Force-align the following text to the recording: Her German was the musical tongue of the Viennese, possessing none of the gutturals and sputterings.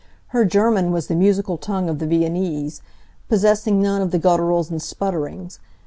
Her 0.29 0.45
German 0.45 0.91
was 0.91 1.05
the 1.05 1.15
musical 1.15 1.59
tongue 1.59 1.87
of 1.87 1.99
the 1.99 2.07
Viennese, 2.07 2.81
possessing 3.29 3.79
none 3.79 4.01
of 4.01 4.09
the 4.09 4.17
gutturals 4.17 4.71
and 4.71 4.81
sputterings. 4.81 5.59